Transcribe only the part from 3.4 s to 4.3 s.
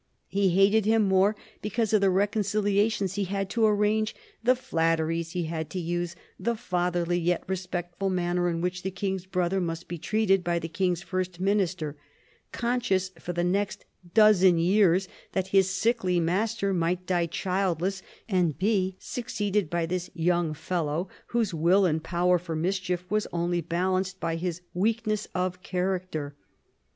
to arrange,